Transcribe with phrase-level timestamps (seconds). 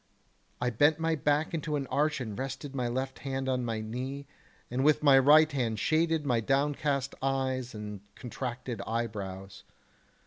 [0.59, 4.25] I bent my back into an arch and rested my left hand on my knee,
[4.71, 9.63] and with my right hand shaded my downcast eyes and contracted eyebrows.